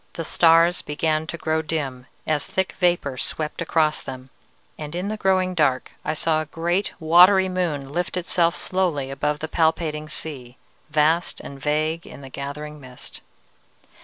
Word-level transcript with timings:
The 0.13 0.23
stars 0.23 0.81
began 0.81 1.27
to 1.27 1.37
grow 1.37 1.61
dim 1.61 2.07
as 2.25 2.47
thick 2.47 2.73
vapor 2.79 3.19
swept 3.19 3.61
across 3.61 4.01
them, 4.01 4.31
and 4.75 4.95
in 4.95 5.09
the 5.09 5.15
growing 5.15 5.53
dark 5.53 5.91
I 6.03 6.15
saw 6.15 6.41
a 6.41 6.47
great, 6.47 6.91
watery 6.99 7.47
moon 7.47 7.87
lift 7.93 8.17
itself 8.17 8.55
slowly 8.55 9.11
above 9.11 9.37
the 9.37 9.47
palpitating 9.47 10.09
sea, 10.09 10.57
vast 10.89 11.39
and 11.39 11.59
vague 11.61 12.07
in 12.07 12.21
the 12.21 12.29
gathering 12.29 12.79
mist. 12.81 13.21